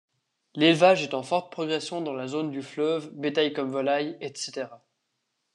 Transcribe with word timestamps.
L'élevage 0.55 1.03
est 1.03 1.13
en 1.13 1.21
forte 1.21 1.51
progression 1.51 2.01
dans 2.01 2.15
la 2.15 2.25
zone 2.25 2.49
du 2.49 2.63
fleuve, 2.63 3.11
bétail 3.13 3.53
comme 3.53 3.69
volaille, 3.71 4.17
etc. 4.19 4.65